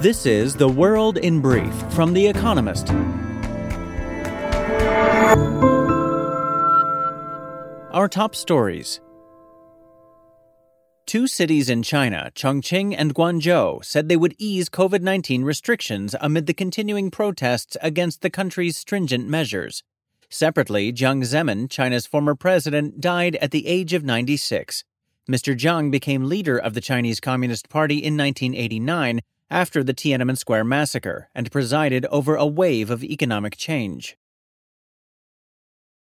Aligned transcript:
This 0.00 0.26
is 0.26 0.54
The 0.54 0.68
World 0.68 1.18
in 1.18 1.40
Brief 1.40 1.74
from 1.92 2.12
The 2.12 2.24
Economist. 2.24 2.88
Our 7.90 8.06
top 8.08 8.36
stories. 8.36 9.00
Two 11.04 11.26
cities 11.26 11.68
in 11.68 11.82
China, 11.82 12.30
Chongqing 12.36 12.94
and 12.96 13.12
Guangzhou, 13.12 13.84
said 13.84 14.08
they 14.08 14.16
would 14.16 14.36
ease 14.38 14.68
COVID 14.68 15.02
19 15.02 15.42
restrictions 15.42 16.14
amid 16.20 16.46
the 16.46 16.54
continuing 16.54 17.10
protests 17.10 17.76
against 17.82 18.22
the 18.22 18.30
country's 18.30 18.76
stringent 18.76 19.26
measures. 19.26 19.82
Separately, 20.30 20.92
Jiang 20.92 21.24
Zemin, 21.24 21.68
China's 21.68 22.06
former 22.06 22.36
president, 22.36 23.00
died 23.00 23.34
at 23.40 23.50
the 23.50 23.66
age 23.66 23.92
of 23.94 24.04
96. 24.04 24.84
Mr. 25.28 25.56
Jiang 25.56 25.90
became 25.90 26.28
leader 26.28 26.56
of 26.56 26.74
the 26.74 26.80
Chinese 26.80 27.18
Communist 27.18 27.68
Party 27.68 27.96
in 27.96 28.16
1989 28.16 29.22
after 29.50 29.82
the 29.82 29.94
Tiananmen 29.94 30.36
Square 30.36 30.64
massacre 30.64 31.28
and 31.34 31.50
presided 31.50 32.06
over 32.06 32.36
a 32.36 32.46
wave 32.46 32.90
of 32.90 33.04
economic 33.04 33.56
change. 33.56 34.16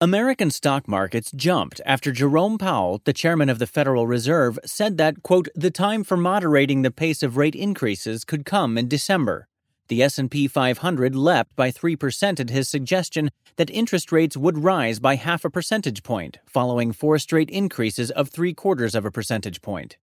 American 0.01 0.49
stock 0.49 0.87
markets 0.87 1.31
jumped 1.31 1.79
after 1.85 2.11
Jerome 2.11 2.57
Powell, 2.57 3.01
the 3.03 3.13
chairman 3.13 3.49
of 3.49 3.59
the 3.59 3.67
Federal 3.67 4.07
Reserve, 4.07 4.57
said 4.65 4.97
that, 4.97 5.21
quote, 5.21 5.47
the 5.53 5.69
time 5.69 6.03
for 6.03 6.17
moderating 6.17 6.81
the 6.81 6.89
pace 6.89 7.21
of 7.21 7.37
rate 7.37 7.53
increases 7.53 8.25
could 8.25 8.43
come 8.43 8.79
in 8.79 8.87
December. 8.87 9.47
The 9.89 10.01
S&P 10.01 10.47
500 10.47 11.15
leapt 11.15 11.55
by 11.55 11.69
3% 11.69 12.39
at 12.39 12.49
his 12.49 12.67
suggestion 12.67 13.29
that 13.57 13.69
interest 13.69 14.11
rates 14.11 14.35
would 14.35 14.63
rise 14.63 14.99
by 14.99 15.17
half 15.17 15.45
a 15.45 15.51
percentage 15.51 16.01
point, 16.01 16.39
following 16.47 16.91
four 16.91 17.19
straight 17.19 17.51
increases 17.51 18.09
of 18.09 18.29
three 18.29 18.55
quarters 18.55 18.95
of 18.95 19.05
a 19.05 19.11
percentage 19.11 19.61
point. 19.61 19.97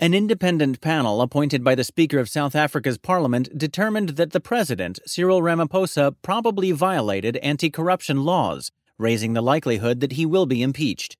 An 0.00 0.14
independent 0.14 0.80
panel 0.80 1.20
appointed 1.20 1.64
by 1.64 1.74
the 1.74 1.82
Speaker 1.82 2.20
of 2.20 2.28
South 2.28 2.54
Africa's 2.54 2.98
parliament 2.98 3.58
determined 3.58 4.10
that 4.10 4.30
the 4.30 4.38
president, 4.38 5.00
Cyril 5.04 5.42
Ramaphosa, 5.42 6.14
probably 6.22 6.70
violated 6.70 7.36
anti 7.38 7.68
corruption 7.68 8.22
laws, 8.22 8.70
raising 8.96 9.32
the 9.32 9.42
likelihood 9.42 9.98
that 9.98 10.12
he 10.12 10.24
will 10.24 10.46
be 10.46 10.62
impeached. 10.62 11.16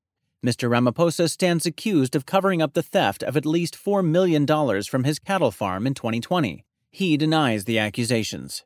Mr. 0.46 0.70
Ramaphosa 0.70 1.28
stands 1.28 1.66
accused 1.66 2.14
of 2.14 2.24
covering 2.24 2.62
up 2.62 2.74
the 2.74 2.82
theft 2.84 3.24
of 3.24 3.36
at 3.36 3.44
least 3.44 3.76
$4 3.76 4.06
million 4.06 4.46
from 4.84 5.02
his 5.02 5.18
cattle 5.18 5.50
farm 5.50 5.84
in 5.84 5.94
2020. 5.94 6.64
He 6.92 7.16
denies 7.16 7.64
the 7.64 7.80
accusations. 7.80 8.62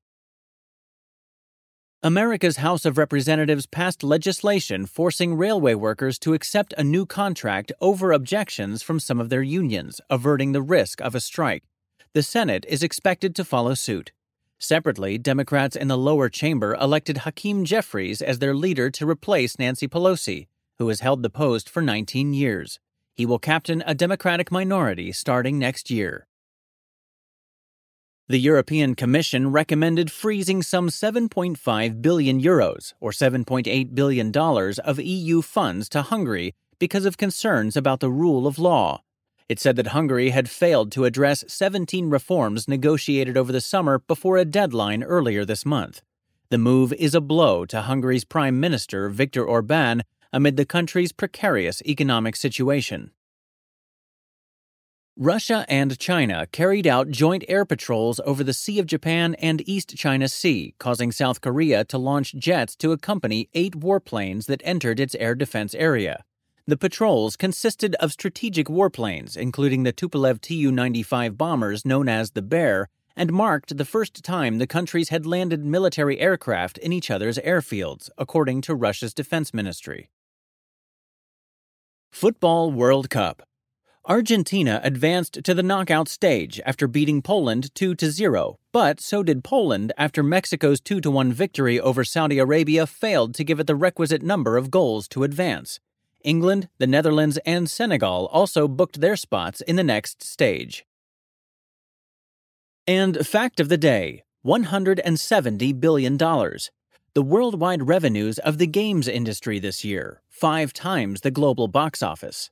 America's 2.04 2.56
House 2.56 2.84
of 2.84 2.98
Representatives 2.98 3.64
passed 3.64 4.02
legislation 4.02 4.86
forcing 4.86 5.36
railway 5.36 5.74
workers 5.74 6.18
to 6.18 6.34
accept 6.34 6.74
a 6.76 6.82
new 6.82 7.06
contract 7.06 7.70
over 7.80 8.10
objections 8.10 8.82
from 8.82 8.98
some 8.98 9.20
of 9.20 9.28
their 9.28 9.44
unions, 9.44 10.00
averting 10.10 10.50
the 10.50 10.62
risk 10.62 11.00
of 11.00 11.14
a 11.14 11.20
strike. 11.20 11.62
The 12.12 12.24
Senate 12.24 12.66
is 12.68 12.82
expected 12.82 13.36
to 13.36 13.44
follow 13.44 13.74
suit. 13.74 14.10
Separately, 14.58 15.16
Democrats 15.16 15.76
in 15.76 15.86
the 15.86 15.96
lower 15.96 16.28
chamber 16.28 16.74
elected 16.74 17.18
Hakeem 17.18 17.64
Jeffries 17.64 18.20
as 18.20 18.40
their 18.40 18.56
leader 18.56 18.90
to 18.90 19.08
replace 19.08 19.56
Nancy 19.60 19.86
Pelosi, 19.86 20.48
who 20.80 20.88
has 20.88 20.98
held 20.98 21.22
the 21.22 21.30
post 21.30 21.70
for 21.70 21.82
19 21.82 22.34
years. 22.34 22.80
He 23.14 23.24
will 23.24 23.38
captain 23.38 23.80
a 23.86 23.94
Democratic 23.94 24.50
minority 24.50 25.12
starting 25.12 25.56
next 25.56 25.88
year. 25.88 26.26
The 28.32 28.40
European 28.40 28.94
Commission 28.94 29.52
recommended 29.52 30.10
freezing 30.10 30.62
some 30.62 30.88
7.5 30.88 32.00
billion 32.00 32.40
euros 32.40 32.94
or 32.98 33.10
7.8 33.10 33.94
billion 33.94 34.32
dollars 34.32 34.78
of 34.78 34.98
EU 34.98 35.42
funds 35.42 35.86
to 35.90 36.00
Hungary 36.00 36.54
because 36.78 37.04
of 37.04 37.18
concerns 37.18 37.76
about 37.76 38.00
the 38.00 38.08
rule 38.08 38.46
of 38.46 38.58
law. 38.58 39.02
It 39.50 39.60
said 39.60 39.76
that 39.76 39.88
Hungary 39.88 40.30
had 40.30 40.48
failed 40.48 40.90
to 40.92 41.04
address 41.04 41.44
17 41.46 42.08
reforms 42.08 42.66
negotiated 42.66 43.36
over 43.36 43.52
the 43.52 43.60
summer 43.60 43.98
before 43.98 44.38
a 44.38 44.46
deadline 44.46 45.02
earlier 45.02 45.44
this 45.44 45.66
month. 45.66 46.00
The 46.48 46.56
move 46.56 46.94
is 46.94 47.14
a 47.14 47.20
blow 47.20 47.66
to 47.66 47.82
Hungary's 47.82 48.24
Prime 48.24 48.58
Minister 48.58 49.10
Viktor 49.10 49.44
Orban 49.44 50.04
amid 50.32 50.56
the 50.56 50.64
country's 50.64 51.12
precarious 51.12 51.82
economic 51.82 52.36
situation. 52.36 53.10
Russia 55.18 55.66
and 55.68 55.98
China 55.98 56.46
carried 56.52 56.86
out 56.86 57.10
joint 57.10 57.44
air 57.46 57.66
patrols 57.66 58.18
over 58.24 58.42
the 58.42 58.54
Sea 58.54 58.78
of 58.78 58.86
Japan 58.86 59.34
and 59.34 59.60
East 59.68 59.94
China 59.94 60.26
Sea, 60.26 60.74
causing 60.78 61.12
South 61.12 61.42
Korea 61.42 61.84
to 61.84 61.98
launch 61.98 62.34
jets 62.34 62.74
to 62.76 62.92
accompany 62.92 63.50
eight 63.52 63.74
warplanes 63.74 64.46
that 64.46 64.62
entered 64.64 64.98
its 64.98 65.14
air 65.16 65.34
defense 65.34 65.74
area. 65.74 66.24
The 66.66 66.78
patrols 66.78 67.36
consisted 67.36 67.94
of 67.96 68.12
strategic 68.12 68.68
warplanes, 68.68 69.36
including 69.36 69.82
the 69.82 69.92
Tupolev 69.92 70.40
Tu 70.40 70.72
95 70.72 71.36
bombers 71.36 71.84
known 71.84 72.08
as 72.08 72.30
the 72.30 72.40
Bear, 72.40 72.88
and 73.14 73.34
marked 73.34 73.76
the 73.76 73.84
first 73.84 74.24
time 74.24 74.56
the 74.56 74.66
countries 74.66 75.10
had 75.10 75.26
landed 75.26 75.62
military 75.62 76.20
aircraft 76.20 76.78
in 76.78 76.90
each 76.90 77.10
other's 77.10 77.36
airfields, 77.36 78.08
according 78.16 78.62
to 78.62 78.74
Russia's 78.74 79.12
defense 79.12 79.52
ministry. 79.52 80.08
Football 82.10 82.72
World 82.72 83.10
Cup 83.10 83.42
Argentina 84.06 84.80
advanced 84.82 85.44
to 85.44 85.54
the 85.54 85.62
knockout 85.62 86.08
stage 86.08 86.60
after 86.66 86.88
beating 86.88 87.22
Poland 87.22 87.72
2 87.76 87.94
0, 87.96 88.58
but 88.72 89.00
so 89.00 89.22
did 89.22 89.44
Poland 89.44 89.92
after 89.96 90.24
Mexico's 90.24 90.80
2 90.80 91.08
1 91.08 91.32
victory 91.32 91.78
over 91.78 92.02
Saudi 92.02 92.38
Arabia 92.38 92.84
failed 92.84 93.32
to 93.32 93.44
give 93.44 93.60
it 93.60 93.68
the 93.68 93.76
requisite 93.76 94.20
number 94.20 94.56
of 94.56 94.72
goals 94.72 95.06
to 95.06 95.22
advance. 95.22 95.78
England, 96.24 96.68
the 96.78 96.86
Netherlands, 96.88 97.38
and 97.46 97.70
Senegal 97.70 98.26
also 98.32 98.66
booked 98.66 99.00
their 99.00 99.14
spots 99.14 99.60
in 99.60 99.76
the 99.76 99.84
next 99.84 100.20
stage. 100.20 100.84
And 102.88 103.24
fact 103.24 103.60
of 103.60 103.68
the 103.68 103.78
day 103.78 104.24
$170 104.44 105.80
billion. 105.80 106.18
The 106.18 107.22
worldwide 107.22 107.86
revenues 107.86 108.40
of 108.40 108.58
the 108.58 108.66
games 108.66 109.06
industry 109.06 109.60
this 109.60 109.84
year, 109.84 110.22
five 110.28 110.72
times 110.72 111.20
the 111.20 111.30
global 111.30 111.68
box 111.68 112.02
office. 112.02 112.50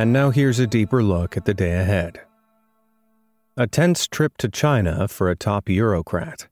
And 0.00 0.14
now 0.14 0.30
here's 0.30 0.58
a 0.58 0.66
deeper 0.66 1.02
look 1.02 1.36
at 1.36 1.44
the 1.44 1.52
day 1.52 1.78
ahead. 1.78 2.22
A 3.58 3.66
tense 3.66 4.08
trip 4.08 4.38
to 4.38 4.48
China 4.48 5.06
for 5.06 5.28
a 5.28 5.36
top 5.36 5.66
Eurocrat. 5.66 6.48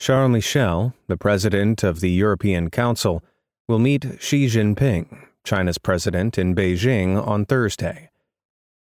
Charles 0.00 0.30
Michel, 0.30 0.94
the 1.06 1.18
president 1.18 1.82
of 1.82 2.00
the 2.00 2.08
European 2.08 2.70
Council, 2.70 3.22
will 3.68 3.78
meet 3.78 4.06
Xi 4.20 4.46
Jinping, 4.46 5.26
China's 5.44 5.76
president, 5.76 6.38
in 6.38 6.54
Beijing 6.54 7.22
on 7.22 7.44
Thursday. 7.44 8.08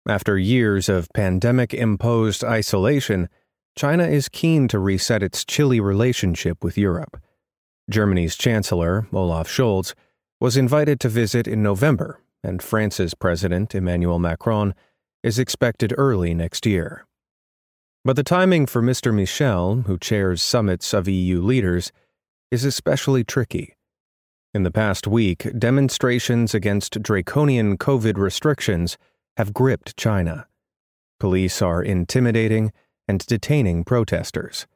After 0.07 0.37
years 0.37 0.91
of 0.91 1.09
pandemic 1.15 1.73
imposed 1.73 2.45
isolation, 2.45 3.31
China 3.75 4.05
is 4.05 4.29
keen 4.29 4.69
to 4.69 4.79
reset 4.79 5.23
its 5.23 5.47
chilly 5.47 5.81
relationship 5.81 6.63
with 6.63 6.77
Europe. 6.77 7.17
Germany's 7.89 8.37
Chancellor, 8.37 9.09
Olaf 9.15 9.49
Scholz, 9.49 9.95
was 10.39 10.59
invited 10.59 11.01
to 11.01 11.09
visit 11.09 11.49
in 11.49 11.63
November 11.63 12.21
and 12.47 12.63
France's 12.63 13.13
President 13.15 13.75
Emmanuel 13.75 14.21
Macron 14.21 14.75
is 15.23 15.39
expected 15.39 15.93
early 15.99 16.33
next 16.33 16.65
year. 16.65 17.05
But 18.05 18.15
the 18.15 18.23
timing 18.23 18.67
for 18.67 18.81
Mr. 18.81 19.13
Michel, 19.13 19.83
who 19.87 19.99
chairs 19.99 20.41
summits 20.41 20.95
of 20.95 21.09
EU 21.09 21.43
leaders, 21.43 21.91
is 22.53 22.65
especially 22.65 23.25
tricky. 23.25 23.75
In 24.55 24.63
the 24.63 24.71
past 24.71 25.09
week, 25.09 25.49
demonstrations 25.59 26.55
against 26.55 27.03
draconian 27.03 27.77
COVID 27.77 28.17
restrictions 28.17 28.97
have 29.37 29.53
gripped 29.53 29.97
China. 29.97 30.47
Police 31.19 31.61
are 31.61 31.83
intimidating 31.83 32.73
and 33.09 33.27
detaining 33.27 33.83
protesters. 33.83 34.67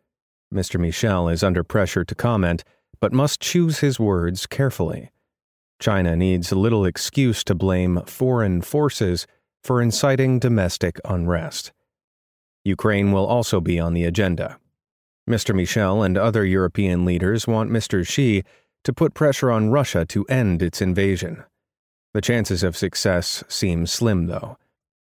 Mr. 0.52 0.81
Michel 0.81 1.28
is 1.28 1.44
under 1.44 1.62
pressure 1.62 2.04
to 2.04 2.14
comment, 2.16 2.64
but 3.00 3.12
must 3.12 3.41
choose 3.41 3.78
his 3.78 4.00
words 4.00 4.47
carefully. 4.47 5.12
China 5.81 6.15
needs 6.15 6.53
little 6.53 6.85
excuse 6.85 7.43
to 7.44 7.55
blame 7.55 8.03
foreign 8.06 8.61
forces 8.61 9.27
for 9.65 9.81
inciting 9.81 10.38
domestic 10.38 11.00
unrest. 11.05 11.73
Ukraine 12.65 13.12
will 13.12 13.27
also 13.27 13.61
be 13.61 13.81
on 13.81 13.94
the 13.94 14.05
agenda. 14.05 14.59
Mr. 15.29 15.55
Michel 15.55 16.03
and 16.03 16.19
other 16.19 16.44
European 16.44 17.05
leaders 17.05 17.47
want 17.47 17.71
Mr. 17.71 18.06
Xi 18.06 18.44
to 18.85 18.93
put 18.93 19.15
pressure 19.15 19.50
on 19.50 19.71
Russia 19.71 20.05
to 20.06 20.25
end 20.27 20.62
its 20.62 20.82
invasion. 20.82 21.44
The 22.12 22.21
chances 22.21 22.62
of 22.62 22.77
success 22.77 23.43
seem 23.49 23.87
slim, 23.87 24.27
though. 24.27 24.59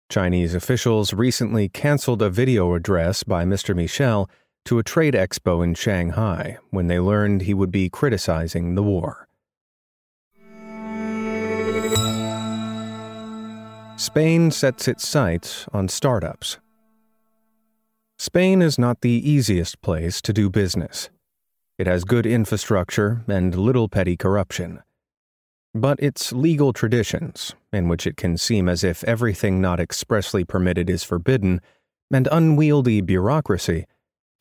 Chinese 0.10 0.54
officials 0.54 1.14
recently 1.14 1.70
canceled 1.70 2.22
a 2.22 2.30
video 2.30 2.74
address 2.74 3.24
by 3.24 3.46
Mr. 3.46 3.76
Michel 3.76 4.30
to 4.66 4.80
a 4.80 4.84
trade 4.84 5.14
expo 5.14 5.64
in 5.64 5.74
Shanghai 5.74 6.58
when 6.70 6.88
they 6.88 7.00
learned 7.00 7.44
he 7.44 7.54
would 7.54 7.72
be 7.72 7.90
criticizing 7.90 8.76
the 8.76 8.84
war. 8.84 9.28
Spain 13.98 14.52
sets 14.52 14.90
its 14.90 15.08
sights 15.08 15.68
on 15.72 15.88
startups. 15.88 16.60
Spain 18.20 18.62
is 18.62 18.78
not 18.78 19.00
the 19.00 19.10
easiest 19.10 19.82
place 19.82 20.22
to 20.22 20.34
do 20.34 20.50
business. 20.50 21.10
It 21.78 21.88
has 21.88 22.04
good 22.04 22.26
infrastructure 22.26 23.24
and 23.26 23.56
little 23.56 23.88
petty 23.88 24.18
corruption. 24.18 24.84
But 25.74 25.98
its 26.02 26.34
legal 26.34 26.74
traditions, 26.74 27.56
in 27.72 27.88
which 27.88 28.06
it 28.06 28.18
can 28.18 28.38
seem 28.38 28.68
as 28.68 28.84
if 28.84 29.02
everything 29.06 29.62
not 29.62 29.80
expressly 29.80 30.44
permitted 30.44 30.90
is 30.90 31.06
forbidden, 31.06 31.62
and 32.12 32.28
unwieldy 32.34 33.00
bureaucracy, 33.00 33.86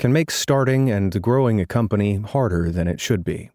can 0.00 0.12
make 0.12 0.32
starting 0.32 0.90
and 0.90 1.22
growing 1.22 1.60
a 1.60 1.66
company 1.66 2.16
harder 2.16 2.72
than 2.72 2.88
it 2.88 3.00
should 3.00 3.22
be. 3.22 3.50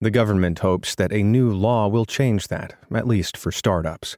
The 0.00 0.10
government 0.10 0.60
hopes 0.60 0.94
that 0.94 1.12
a 1.12 1.22
new 1.22 1.52
law 1.52 1.88
will 1.88 2.06
change 2.06 2.48
that, 2.48 2.74
at 2.94 3.06
least 3.06 3.36
for 3.36 3.52
startups. 3.52 4.16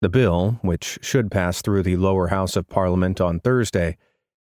The 0.00 0.08
bill, 0.08 0.58
which 0.62 0.98
should 1.02 1.30
pass 1.30 1.60
through 1.60 1.82
the 1.82 1.96
lower 1.96 2.28
house 2.28 2.54
of 2.56 2.68
Parliament 2.68 3.20
on 3.20 3.40
Thursday, 3.40 3.96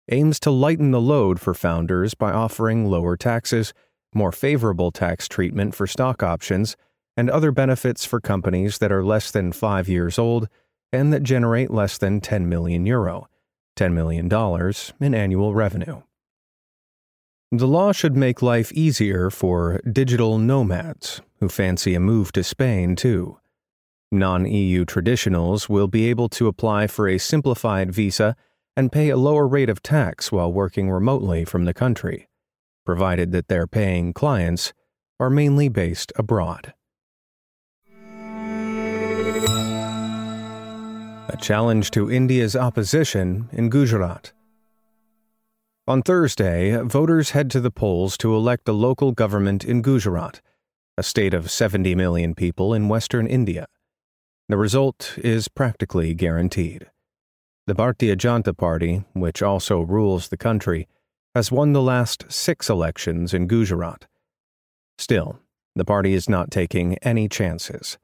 aims 0.10 0.40
to 0.42 0.52
lighten 0.52 0.92
the 0.92 1.02
load 1.02 1.40
for 1.40 1.54
founders 1.54 2.14
by 2.14 2.32
offering 2.32 2.86
lower 2.86 3.18
taxes, 3.18 3.74
more 4.14 4.32
favorable 4.32 4.92
tax 4.92 5.28
treatment 5.28 5.74
for 5.74 5.88
stock 5.88 6.22
options, 6.22 6.78
and 7.18 7.30
other 7.30 7.52
benefits 7.52 8.06
for 8.06 8.22
companies 8.22 8.78
that 8.78 8.92
are 8.92 9.04
less 9.04 9.32
than 9.32 9.52
five 9.52 9.90
years 9.90 10.20
old 10.20 10.48
and 10.94 11.12
that 11.12 11.24
generate 11.24 11.72
less 11.72 11.98
than 11.98 12.22
10 12.22 12.48
million 12.48 12.86
euro, 12.86 13.28
$10 13.76 13.94
million 13.94 14.32
in 15.02 15.16
annual 15.16 15.54
revenue. 15.56 16.02
The 17.52 17.68
law 17.68 17.92
should 17.92 18.16
make 18.16 18.42
life 18.42 18.72
easier 18.74 19.30
for 19.30 19.82
digital 19.92 20.38
nomads 20.38 21.22
who 21.40 21.50
fancy 21.50 21.96
a 21.96 22.00
move 22.00 22.32
to 22.34 22.44
Spain, 22.44 22.96
too. 22.96 23.40
Non 24.12 24.46
EU 24.46 24.86
traditionals 24.86 25.68
will 25.68 25.88
be 25.88 26.10
able 26.10 26.30
to 26.30 26.48
apply 26.48 26.88
for 26.88 27.10
a 27.10 27.18
simplified 27.18 27.92
visa 27.92 28.38
and 28.78 28.90
pay 28.90 29.10
a 29.10 29.18
lower 29.18 29.46
rate 29.46 29.70
of 29.70 29.84
tax 29.84 30.32
while 30.32 30.54
working 30.54 30.90
remotely 30.90 31.44
from 31.44 31.66
the 31.66 31.74
country, 31.74 32.30
provided 32.86 33.34
that 33.34 33.50
their 33.50 33.68
paying 33.68 34.14
clients 34.14 34.72
are 35.20 35.30
mainly 35.30 35.68
based 35.68 36.14
abroad. 36.16 36.74
A 41.30 41.38
challenge 41.42 41.92
to 41.92 42.10
India's 42.10 42.56
opposition 42.56 43.50
in 43.52 43.70
Gujarat. 43.70 44.32
On 45.86 46.02
Thursday, 46.02 46.78
voters 46.82 47.32
head 47.32 47.52
to 47.52 47.60
the 47.60 47.72
polls 47.72 48.18
to 48.20 48.34
elect 48.34 48.70
a 48.70 48.74
local 48.74 49.12
government 49.12 49.66
in 49.66 49.82
Gujarat, 49.82 50.40
a 50.98 51.04
state 51.04 51.34
of 51.34 51.52
70 51.52 51.94
million 51.96 52.34
people 52.34 52.74
in 52.74 52.88
western 52.88 53.28
India. 53.28 53.68
The 54.50 54.58
result 54.58 55.16
is 55.18 55.50
practically 55.50 56.14
guaranteed. 56.14 56.90
The 57.66 57.76
Bharatiya 57.76 58.16
Janata 58.16 58.56
Party, 58.56 59.04
which 59.14 59.44
also 59.44 59.82
rules 59.82 60.30
the 60.30 60.38
country, 60.38 60.88
has 61.36 61.52
won 61.52 61.74
the 61.74 61.82
last 61.82 62.26
six 62.30 62.70
elections 62.70 63.34
in 63.34 63.48
Gujarat. 63.48 64.08
Still, 64.98 65.40
the 65.76 65.84
party 65.84 66.14
is 66.14 66.30
not 66.30 66.50
taking 66.50 66.98
any 67.00 67.28
chances. 67.28 67.98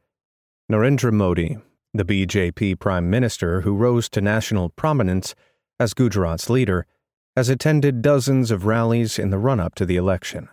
Narendra 0.69 1.13
Modi, 1.13 1.57
the 1.93 2.03
BJP 2.03 2.77
prime 2.77 3.09
minister 3.09 3.61
who 3.61 3.75
rose 3.75 4.09
to 4.09 4.19
national 4.19 4.69
prominence 4.69 5.35
as 5.79 5.93
Gujarat's 5.93 6.49
leader, 6.49 6.85
has 7.37 7.47
attended 7.47 8.01
dozens 8.01 8.51
of 8.51 8.65
rallies 8.65 9.17
in 9.17 9.29
the 9.29 9.39
run 9.39 9.59
up 9.61 9.75
to 9.75 9.85
the 9.85 9.95
election. 9.95 10.49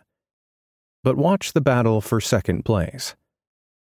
But 1.03 1.17
watch 1.17 1.53
the 1.53 1.61
battle 1.61 2.01
for 2.01 2.21
second 2.21 2.65
place. 2.65 3.17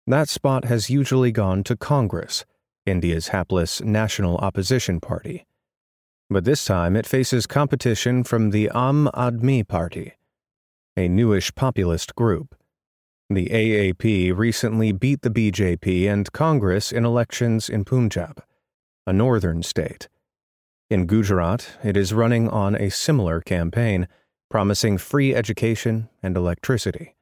That 0.09 0.30
spot 0.30 0.63
has 0.63 0.89
usually 0.89 1.33
gone 1.33 1.65
to 1.65 1.75
Congress 1.75 2.45
India's 2.86 3.27
hapless 3.27 3.81
National 3.81 4.38
Opposition 4.38 5.01
Party. 5.01 5.45
But 6.30 6.45
this 6.45 6.63
time 6.63 6.95
it 6.95 7.06
faces 7.06 7.45
competition 7.45 8.24
from 8.24 8.51
the 8.51 8.69
Aam 8.74 9.12
Aadmi 9.12 9.68
Party, 9.68 10.13
a 10.95 11.09
newish 11.09 11.54
populist 11.56 12.15
group. 12.15 12.56
The 13.30 13.48
AAP 13.48 14.38
recently 14.38 14.94
beat 14.94 15.24
the 15.24 15.30
BJP 15.30 16.09
and 16.09 16.31
Congress 16.31 16.94
in 16.94 17.04
elections 17.04 17.68
in 17.68 17.83
Punjab, 17.83 18.42
a 19.06 19.12
northern 19.12 19.62
state. 19.62 20.07
In 20.89 21.06
Gujarat, 21.06 21.68
it 21.83 21.98
is 21.98 22.13
running 22.13 22.48
on 22.48 22.75
a 22.75 22.89
similar 22.89 23.42
campaign, 23.42 24.07
promising 24.50 24.98
free 24.98 25.36
education 25.36 26.07
and 26.24 26.38
electricity. 26.38 27.16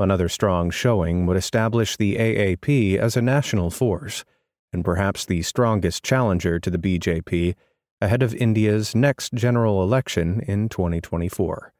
Another 0.00 0.30
strong 0.30 0.70
showing 0.70 1.26
would 1.26 1.36
establish 1.36 1.94
the 1.98 2.16
AAP 2.16 2.96
as 2.96 3.18
a 3.18 3.22
national 3.22 3.68
force 3.70 4.24
and 4.72 4.82
perhaps 4.82 5.26
the 5.26 5.42
strongest 5.42 6.02
challenger 6.02 6.58
to 6.58 6.70
the 6.70 6.78
BJP 6.78 7.54
ahead 8.00 8.22
of 8.22 8.34
India's 8.34 8.94
next 8.94 9.34
general 9.34 9.82
election 9.82 10.40
in 10.46 10.70
2024. 10.70 11.74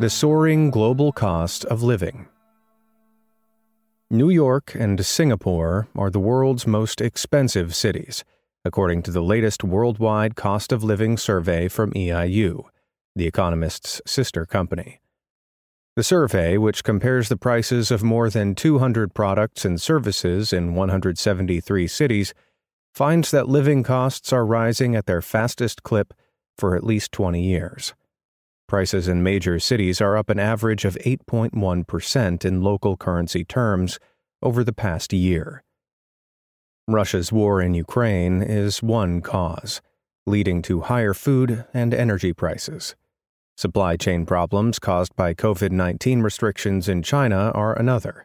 The 0.00 0.10
soaring 0.10 0.70
global 0.72 1.12
cost 1.12 1.64
of 1.66 1.80
living. 1.80 2.26
New 4.10 4.30
York 4.30 4.74
and 4.74 5.06
Singapore 5.06 5.86
are 5.94 6.10
the 6.10 6.18
world's 6.18 6.66
most 6.66 7.00
expensive 7.00 7.76
cities, 7.76 8.24
according 8.64 9.04
to 9.04 9.12
the 9.12 9.22
latest 9.22 9.62
worldwide 9.62 10.34
cost 10.34 10.72
of 10.72 10.82
living 10.82 11.16
survey 11.16 11.68
from 11.68 11.92
EIU, 11.92 12.64
The 13.20 13.26
Economist's 13.26 14.00
sister 14.06 14.46
company. 14.46 15.02
The 15.94 16.02
survey, 16.02 16.56
which 16.56 16.82
compares 16.82 17.28
the 17.28 17.36
prices 17.36 17.90
of 17.90 18.02
more 18.02 18.30
than 18.30 18.54
200 18.54 19.12
products 19.12 19.66
and 19.66 19.78
services 19.78 20.54
in 20.54 20.74
173 20.74 21.86
cities, 21.86 22.32
finds 22.94 23.30
that 23.30 23.46
living 23.46 23.82
costs 23.82 24.32
are 24.32 24.46
rising 24.46 24.96
at 24.96 25.04
their 25.04 25.20
fastest 25.20 25.82
clip 25.82 26.14
for 26.56 26.74
at 26.74 26.82
least 26.82 27.12
20 27.12 27.42
years. 27.42 27.92
Prices 28.66 29.06
in 29.06 29.22
major 29.22 29.58
cities 29.58 30.00
are 30.00 30.16
up 30.16 30.30
an 30.30 30.38
average 30.38 30.86
of 30.86 30.96
8.1% 31.04 32.42
in 32.46 32.62
local 32.62 32.96
currency 32.96 33.44
terms 33.44 33.98
over 34.40 34.64
the 34.64 34.72
past 34.72 35.12
year. 35.12 35.62
Russia's 36.88 37.30
war 37.30 37.60
in 37.60 37.74
Ukraine 37.74 38.40
is 38.40 38.82
one 38.82 39.20
cause, 39.20 39.82
leading 40.26 40.62
to 40.62 40.80
higher 40.80 41.12
food 41.12 41.66
and 41.74 41.92
energy 41.92 42.32
prices. 42.32 42.94
Supply 43.60 43.98
chain 43.98 44.24
problems 44.24 44.78
caused 44.78 45.14
by 45.16 45.34
COVID 45.34 45.70
19 45.70 46.22
restrictions 46.22 46.88
in 46.88 47.02
China 47.02 47.50
are 47.54 47.78
another. 47.78 48.24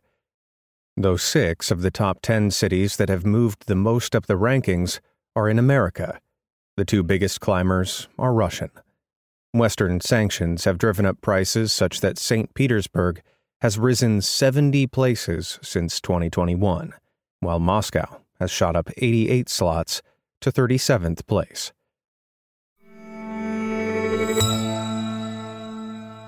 Though 0.96 1.18
six 1.18 1.72
of 1.72 1.82
the 1.82 1.92
top 1.92 2.22
10 2.22 2.52
cities 2.52 2.96
that 2.96 3.10
have 3.10 3.26
moved 3.26 3.68
the 3.68 3.76
most 3.76 4.16
up 4.16 4.28
the 4.28 4.36
rankings 4.36 5.02
are 5.36 5.50
in 5.50 5.60
America, 5.60 6.22
the 6.78 6.86
two 6.86 7.04
biggest 7.04 7.42
climbers 7.42 8.08
are 8.18 8.34
Russian. 8.34 8.72
Western 9.52 10.00
sanctions 10.00 10.64
have 10.64 10.78
driven 10.78 11.06
up 11.06 11.20
prices 11.20 11.74
such 11.74 12.00
that 12.00 12.18
St. 12.18 12.54
Petersburg 12.54 13.22
has 13.60 13.78
risen 13.78 14.22
70 14.22 14.88
places 14.88 15.60
since 15.62 16.00
2021, 16.00 16.94
while 17.42 17.60
Moscow 17.60 18.22
has 18.40 18.52
shot 18.52 18.78
up 18.78 18.90
88 18.96 19.50
slots 19.50 20.02
to 20.40 20.50
37th 20.50 21.28
place. 21.28 21.74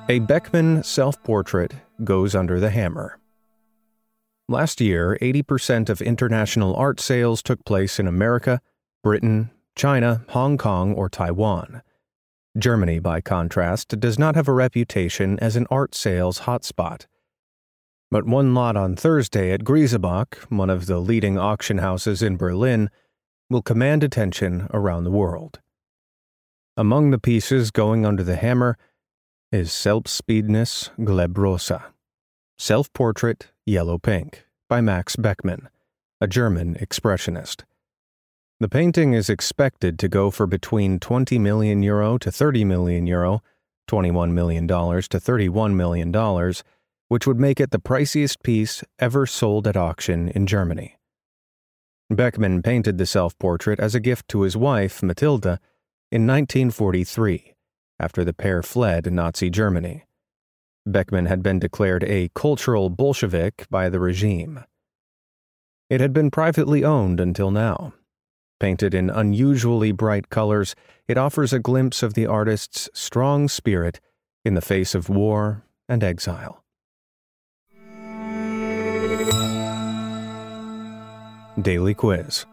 A 0.09 0.21
Beckmann 0.21 0.85
self 0.85 1.21
portrait 1.21 1.73
goes 2.01 2.33
under 2.33 2.61
the 2.61 2.69
hammer. 2.69 3.19
Last 4.47 4.79
year, 4.79 5.17
80% 5.21 5.89
of 5.89 6.01
international 6.01 6.73
art 6.77 7.01
sales 7.01 7.43
took 7.43 7.65
place 7.65 7.99
in 7.99 8.07
America, 8.07 8.61
Britain, 9.03 9.51
China, 9.75 10.23
Hong 10.29 10.57
Kong, 10.57 10.93
or 10.93 11.09
Taiwan. 11.09 11.81
Germany, 12.57 12.99
by 12.99 13.19
contrast, 13.19 13.99
does 13.99 14.17
not 14.17 14.35
have 14.35 14.47
a 14.47 14.53
reputation 14.53 15.37
as 15.39 15.57
an 15.57 15.67
art 15.69 15.93
sales 15.93 16.39
hotspot. 16.39 17.05
But 18.09 18.25
one 18.25 18.53
lot 18.53 18.77
on 18.77 18.95
Thursday 18.95 19.51
at 19.51 19.65
Grisebach, 19.65 20.35
one 20.49 20.69
of 20.69 20.85
the 20.85 20.99
leading 20.99 21.37
auction 21.37 21.79
houses 21.79 22.23
in 22.23 22.37
Berlin, 22.37 22.89
will 23.49 23.61
command 23.61 24.05
attention 24.05 24.69
around 24.73 25.03
the 25.03 25.11
world. 25.11 25.59
Among 26.77 27.11
the 27.11 27.19
pieces 27.19 27.71
going 27.71 28.05
under 28.05 28.23
the 28.23 28.37
hammer 28.37 28.77
is 29.49 29.69
Selbstbildnis 29.69 30.89
Gelb-Rosa, 30.99 31.93
Self 32.57 32.91
Portrait 32.91 33.47
Yellow 33.65 33.97
Pink 33.97 34.45
by 34.67 34.81
Max 34.81 35.15
Beckmann, 35.15 35.67
a 36.19 36.27
German 36.27 36.75
expressionist. 36.75 37.63
The 38.59 38.67
painting 38.67 39.13
is 39.13 39.29
expected 39.29 39.97
to 39.99 40.09
go 40.09 40.31
for 40.31 40.47
between 40.47 40.99
20 40.99 41.39
million 41.39 41.81
euro 41.81 42.17
to 42.17 42.29
30 42.29 42.65
million 42.65 43.07
euro, 43.07 43.41
$21 43.89 44.31
million 44.31 44.67
to 44.67 44.73
$31 44.75 45.73
million, 45.75 46.53
which 47.07 47.25
would 47.25 47.39
make 47.39 47.61
it 47.61 47.71
the 47.71 47.79
priciest 47.79 48.43
piece 48.43 48.83
ever 48.99 49.25
sold 49.25 49.65
at 49.65 49.77
auction 49.77 50.27
in 50.27 50.45
Germany. 50.45 50.97
Beckmann 52.11 52.61
painted 52.61 52.97
the 52.97 53.05
self 53.05 53.37
portrait 53.39 53.79
as 53.79 53.95
a 53.95 54.01
gift 54.01 54.27
to 54.27 54.41
his 54.41 54.57
wife, 54.57 55.01
Matilda, 55.01 55.61
in 56.11 56.27
1943 56.27 57.53
after 57.99 58.23
the 58.23 58.33
pair 58.33 58.61
fled 58.61 59.11
Nazi 59.11 59.49
Germany. 59.49 60.05
Beckmann 60.87 61.27
had 61.27 61.43
been 61.43 61.59
declared 61.59 62.03
a 62.03 62.29
cultural 62.33 62.89
Bolshevik 62.89 63.67
by 63.69 63.89
the 63.89 63.99
regime. 63.99 64.63
It 65.89 66.01
had 66.01 66.13
been 66.13 66.31
privately 66.31 66.83
owned 66.83 67.19
until 67.19 67.51
now. 67.51 67.93
Painted 68.59 68.93
in 68.93 69.09
unusually 69.09 69.91
bright 69.91 70.29
colors, 70.29 70.75
it 71.07 71.17
offers 71.17 71.53
a 71.53 71.59
glimpse 71.59 72.01
of 72.01 72.13
the 72.13 72.25
artist's 72.25 72.89
strong 72.93 73.47
spirit 73.47 73.99
in 74.43 74.55
the 74.55 74.61
face 74.61 74.95
of 74.95 75.09
war 75.09 75.63
and 75.87 76.03
exile. 76.03 76.63
Daily 81.61 81.93
Quiz. 81.93 82.45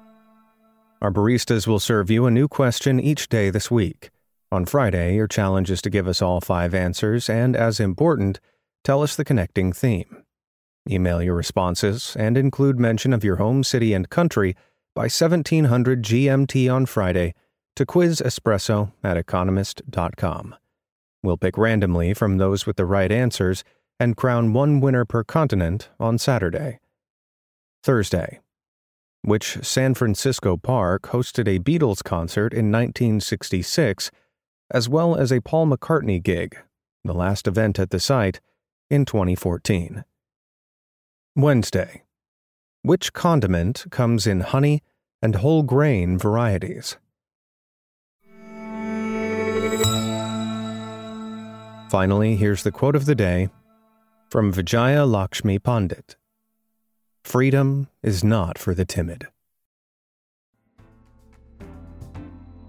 Our 1.03 1.11
baristas 1.11 1.67
will 1.67 1.81
serve 1.81 2.11
you 2.11 2.27
a 2.27 2.31
new 2.31 2.49
question 2.49 2.99
each 2.99 3.29
day 3.29 3.51
this 3.51 3.71
week. 3.71 4.11
On 4.55 4.65
Friday, 4.65 5.17
your 5.17 5.27
challenge 5.27 5.69
is 5.69 5.83
to 5.83 5.91
give 5.91 6.07
us 6.07 6.23
all 6.23 6.41
five 6.41 6.75
answers 6.75 7.29
and, 7.29 7.57
as 7.57 7.81
important, 7.81 8.39
tell 8.85 9.03
us 9.03 9.17
the 9.17 9.25
connecting 9.25 9.73
theme. 9.73 10.23
Email 10.89 11.21
your 11.21 11.35
responses 11.35 12.15
and 12.17 12.39
include 12.39 12.79
mention 12.79 13.13
of 13.13 13.25
your 13.25 13.35
home 13.35 13.65
city 13.65 13.93
and 13.93 14.09
country 14.11 14.55
by 14.95 15.07
1700 15.07 16.05
GMT 16.05 16.73
on 16.73 16.87
Friday 16.87 17.35
to 17.75 17.85
quizespresso 17.85 18.93
at 19.03 19.17
economist.com. 19.17 20.55
We'll 21.21 21.37
pick 21.37 21.59
randomly 21.59 22.15
from 22.15 22.39
those 22.39 22.65
with 22.65 22.77
the 22.77 22.87
right 22.87 23.11
answers 23.11 23.65
and 23.99 24.17
crown 24.17 24.53
one 24.53 24.81
winner 24.81 25.05
per 25.05 25.25
continent 25.25 25.89
on 25.99 26.17
Saturday. 26.17 26.79
Thursday. 27.83 28.39
Which 29.23 29.59
San 29.63 29.95
Francisco 29.95 30.57
park 30.57 31.09
hosted 31.09 31.49
a 31.49 31.59
Beatles 31.59 32.05
concert 32.05 32.53
in 32.53 32.71
1966, 32.71 34.13
as 34.71 34.89
well 34.89 35.17
as 35.17 35.33
a 35.33 35.41
Paul 35.41 35.67
McCartney 35.67 36.23
gig, 36.23 36.57
the 37.05 37.15
last 37.15 37.47
event 37.47 37.79
at 37.79 37.91
the 37.91 38.01
site, 38.01 38.41
in 38.91 39.05
2014. 39.05 40.05
Wednesday. 41.37 42.03
Which 42.83 43.13
condiment 43.13 43.87
comes 43.91 44.27
in 44.27 44.41
honey 44.41 44.83
and 45.23 45.37
whole 45.37 45.63
grain 45.63 46.19
varieties? 46.19 46.97
Finally, 51.91 52.37
here's 52.37 52.63
the 52.63 52.73
quote 52.73 52.97
of 52.97 53.07
the 53.07 53.15
day 53.15 53.49
from 54.29 54.53
Vijaya 54.53 55.07
Lakshmi 55.07 55.59
Pandit 55.59 56.17
Freedom 57.23 57.89
is 58.03 58.23
not 58.25 58.59
for 58.59 58.75
the 58.75 58.85
timid. 58.85 59.29